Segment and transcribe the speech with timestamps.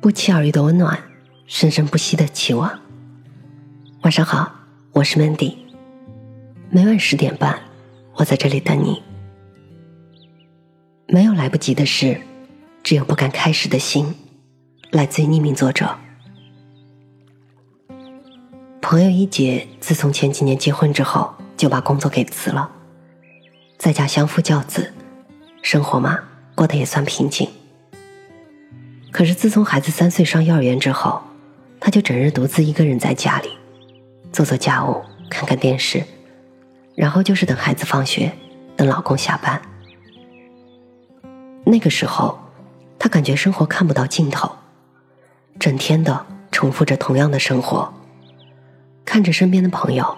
[0.00, 0.98] 不期而遇的温暖，
[1.46, 2.80] 生生不息的期望。
[4.00, 4.50] 晚上好，
[4.92, 5.56] 我是 Mandy。
[6.70, 7.60] 每晚十点半，
[8.14, 9.02] 我在这里等你。
[11.06, 12.18] 没有来不及的事，
[12.82, 14.14] 只有不敢开始的心。
[14.90, 15.94] 来自于匿名作者。
[18.80, 22.70] 朋友一姐自从前几年结婚之后，就把工作给辞了，
[23.76, 24.94] 在家相夫教子，
[25.60, 26.18] 生活嘛，
[26.54, 27.46] 过得也算平静。
[29.10, 31.20] 可是自从孩子三岁上幼儿园之后，
[31.78, 33.50] 她就整日独自一个人在家里，
[34.32, 36.04] 做做家务，看看电视，
[36.94, 38.32] 然后就是等孩子放学，
[38.76, 39.60] 等老公下班。
[41.64, 42.38] 那个时候，
[42.98, 44.50] 她感觉生活看不到尽头，
[45.58, 47.92] 整天的重复着同样的生活。
[49.04, 50.16] 看着身边的朋友，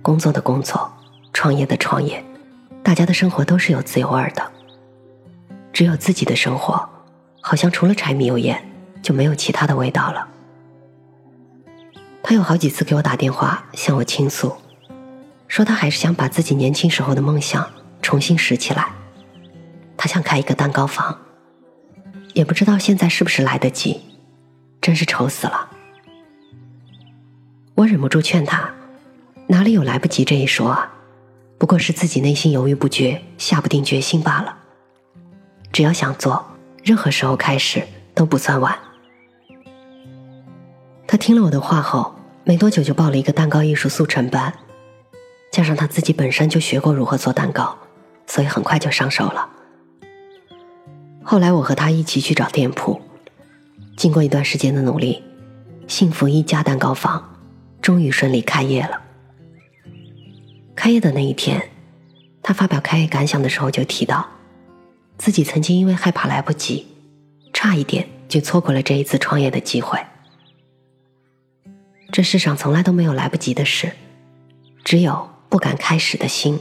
[0.00, 0.90] 工作的工作，
[1.34, 2.24] 创业的创业，
[2.82, 4.50] 大家的生活都是有滋有味的。
[5.72, 6.88] 只有自己的生活，
[7.42, 8.64] 好像除了柴米油盐，
[9.02, 10.28] 就没有其他的味道了。
[12.22, 14.54] 他有好几次给我打电话向我倾诉，
[15.48, 17.68] 说他还是想把自己年轻时候的梦想
[18.00, 18.92] 重新拾起来。
[19.96, 21.18] 他想开一个蛋糕房，
[22.32, 24.00] 也不知道现在是不是来得及，
[24.80, 25.68] 真是愁死了。
[27.74, 28.72] 我忍不住劝他
[29.48, 30.92] ：“哪里有来不及这一说啊？
[31.58, 34.56] 不过是自己内心犹豫不决，下不定决心罢了。
[35.72, 36.44] 只要想做，
[36.82, 37.82] 任何时候开始
[38.14, 38.78] 都不算晚。”
[41.06, 44.52] 他听了我的话后，没多久就报了一个蛋糕艺术速成班，
[45.50, 47.76] 加上他自己本身就学过如何做蛋糕，
[48.26, 49.48] 所以很快就上手了。
[51.22, 53.00] 后来我和他一起去找店铺，
[53.96, 55.22] 经过一段时间的努力，
[55.86, 57.28] 幸福一家蛋糕房。
[57.82, 59.02] 终于顺利开业了。
[60.76, 61.68] 开业的那一天，
[62.40, 64.24] 他发表开业感想的时候就提到，
[65.22, 66.84] 自己曾经因为害怕来不及，
[67.52, 70.04] 差一点就错过了这一次创业的机会。
[72.10, 73.92] 这世上从来都没有来不及的事，
[74.82, 76.58] 只有不敢开始的心。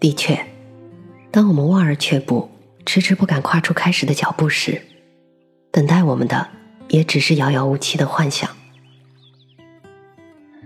[0.00, 0.46] 的确，
[1.30, 2.50] 当我们望而却步，
[2.86, 4.80] 迟迟不敢跨出开始的脚步时，
[5.70, 6.48] 等待我们的。
[6.88, 8.50] 也只是遥遥无期的幻想。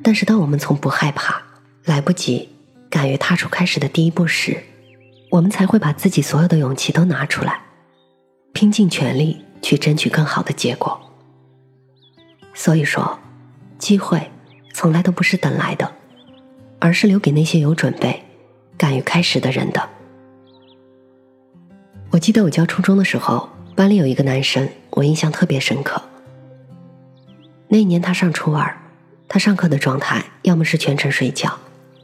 [0.05, 1.43] 但是，当我们从不害怕、
[1.85, 2.49] 来不及、
[2.89, 4.63] 敢于踏出开始的第一步时，
[5.35, 7.61] 我们才会把自己所有的勇气都拿出来，
[8.53, 11.01] 拼尽全力去争取更好的结果。
[12.55, 13.19] 所以说，
[13.77, 14.31] 机会
[14.73, 15.93] 从来都不是等来的，
[16.79, 18.23] 而是留给那些有准备、
[18.79, 19.89] 敢于开始的人的。
[22.11, 26.01] 我记得我教初中的时候，班里有一个男生，我印象特别深刻。
[27.67, 28.79] 那一年他上初二，
[29.27, 31.59] 他上课的状态要么是全程睡觉，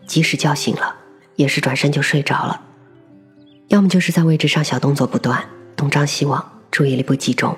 [0.05, 0.97] 即使叫醒了，
[1.37, 2.61] 也是转身就睡着了；
[3.71, 5.45] 要么就是在位置上小动作不断，
[5.77, 7.57] 东张西望，注意力不集中，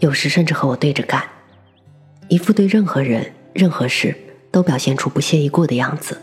[0.00, 1.22] 有时甚至和我对着干，
[2.28, 4.16] 一副对任何人、任何事
[4.50, 6.18] 都表现出不屑一顾的样子。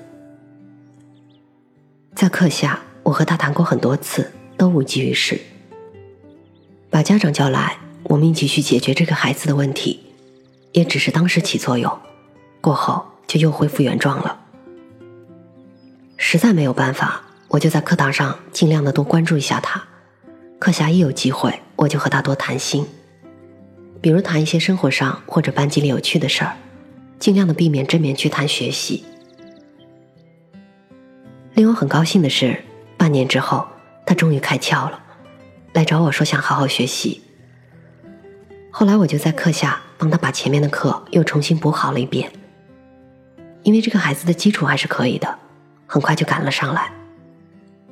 [2.15, 5.39] 在课下，我和他谈过很多次，都无济于事。
[6.89, 9.99] 把家长叫来，我们一起去解决这个孩子的问题。
[10.71, 11.95] 也只是当时起作用，
[12.61, 14.39] 过后就又恢复原状了。
[16.15, 19.83] 实在没有办法，我就在课堂上尽量的多关注一下他。
[20.59, 22.85] 课下一有机会，我就和他多谈心，
[23.99, 26.55] 比如谈一些生活上或者班级里有趣的事儿，
[27.17, 29.03] 尽量的避免正面去谈学习。
[31.55, 32.63] 令我很高兴的是，
[32.97, 33.67] 半年之后，
[34.05, 35.01] 他终于开窍了，
[35.73, 37.21] 来找我说想好好学习。
[38.71, 39.81] 后来我就在课下。
[39.99, 42.31] 帮他把前面的课又重新补好了一遍，
[43.63, 45.37] 因为这个孩子的基础还是可以的，
[45.85, 46.89] 很快就赶了上来。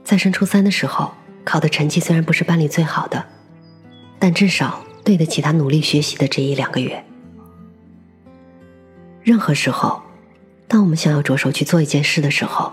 [0.08, 1.12] 在升初三的时候，
[1.44, 3.26] 考的成绩虽然不是班里最好的，
[4.18, 7.04] 但至少对得起他努力学习的这一两个月。
[9.22, 10.02] 任何时候，
[10.66, 12.72] 当我们想要着手去做一件事的时候，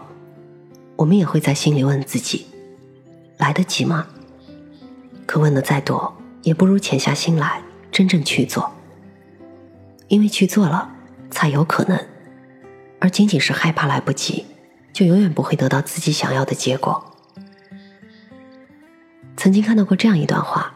[0.95, 2.47] 我们也会在心里问自己：
[3.37, 4.07] 来得及吗？
[5.27, 7.61] 可问的再多，也不如潜下心来，
[7.91, 8.73] 真正去做。
[10.07, 10.89] 因为去做了，
[11.33, 11.99] 才有可能；
[13.01, 14.47] 而仅仅是害怕来不及，
[14.93, 17.11] 就永远不会得到自己想要的结果。
[19.45, 20.73] 曾经看到过这样一段话：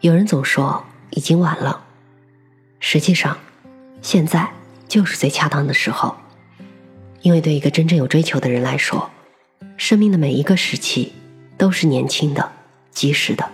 [0.00, 1.84] 有人总说已经晚了，
[2.78, 3.36] 实际上，
[4.00, 4.48] 现在
[4.86, 6.14] 就是最恰当的时候。
[7.22, 9.10] 因为对一个真正有追求的人来说，
[9.76, 11.14] 生命的每一个时期
[11.58, 12.52] 都是年轻的、
[12.92, 13.50] 及时的，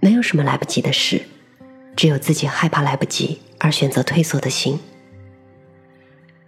[0.00, 1.26] 没有什么来不及的事。
[1.94, 4.80] 只有自己害怕来不及而选择退缩的心，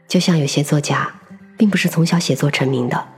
[0.08, 1.20] 就像有些作家，
[1.58, 3.08] 并不是从小写作成名的，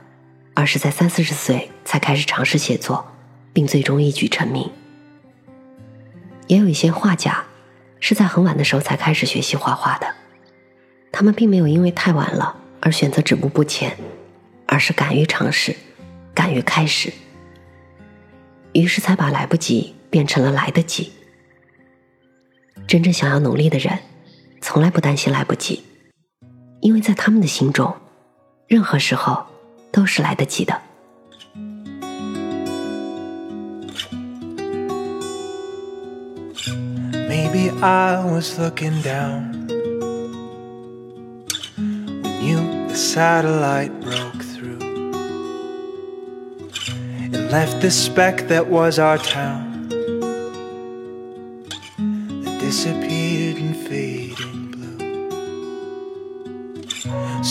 [0.55, 3.06] 而是在三四十岁才开始尝试写作，
[3.52, 4.70] 并最终一举成名。
[6.47, 7.44] 也有一些画家
[8.00, 10.14] 是在很晚的时候才开始学习画画的，
[11.12, 13.97] 他们并没有因为太晚了而选择止步不前，
[14.67, 15.76] 而是敢于尝试，
[16.35, 17.12] 敢于开始，
[18.73, 21.12] 于是才把来不及变成了来得及。
[22.88, 24.00] 真正想要努力的人，
[24.61, 25.85] 从来不担心来不及，
[26.81, 27.94] 因为在他们的心中，
[28.67, 29.46] 任何时候
[29.92, 30.75] 都是来得及的。
[37.28, 39.68] Maybe I was looking down
[41.78, 42.57] when you,
[42.88, 44.80] the satellite, broke through
[47.34, 49.75] and left the speck that was our town.
[52.66, 53.19] disappeared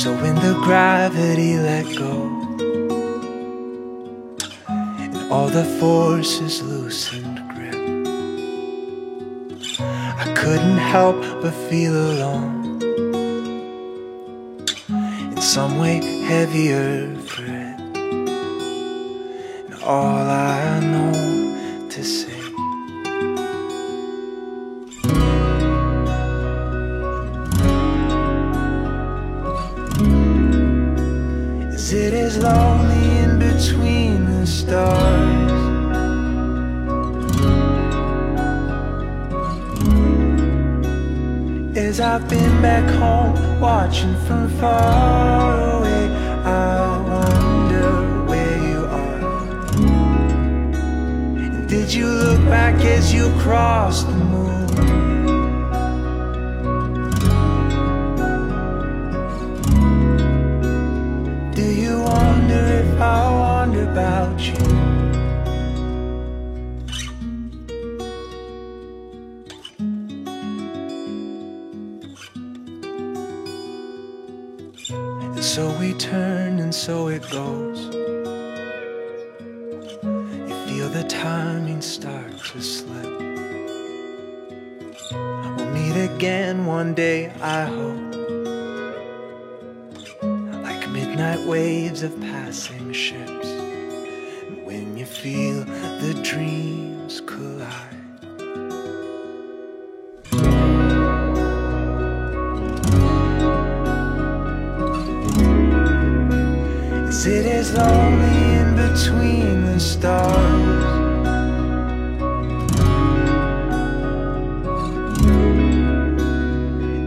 [0.01, 2.13] So when the gravity let go
[4.97, 7.75] and all the forces loosened grip,
[10.23, 12.81] I couldn't help but feel alone.
[15.33, 17.79] In some way heavier for it
[19.65, 22.38] And all I know to say.
[32.39, 35.51] Lonely in between the stars.
[41.77, 46.07] As I've been back home, watching from far away,
[46.45, 47.89] I wonder
[48.29, 49.21] where you are.
[51.67, 54.28] Did you look back as you crossed the
[75.41, 77.85] so we turn, and so it goes.
[80.03, 83.19] You feel the timing start to slip.
[85.11, 88.09] We'll meet again one day, I hope
[90.63, 93.47] Like midnight waves of passing ships.
[93.47, 97.98] And when you feel the dreams collide.
[107.69, 110.85] As it is lonely in between the stars.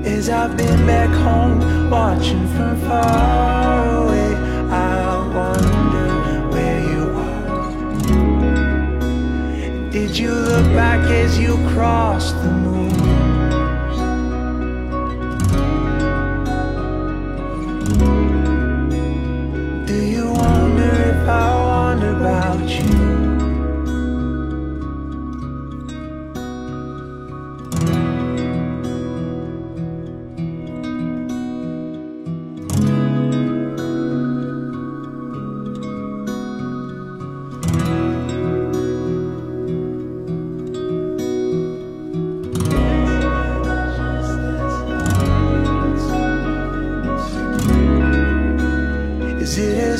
[0.06, 4.34] As I've been back home watching from far away,
[4.70, 6.10] I wonder
[6.50, 7.70] where you are.
[9.90, 13.11] Did you look back as you crossed the moon?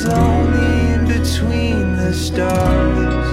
[0.02, 3.28] Is in between the stars?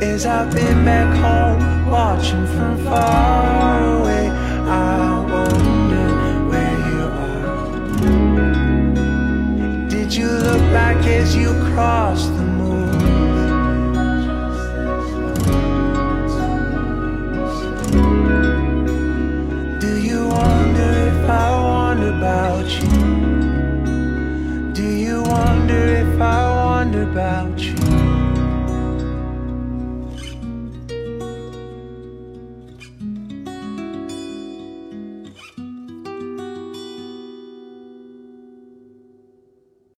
[0.00, 3.51] As I've been back home watching from far
[24.72, 27.91] Do you wonder if I wonder about you?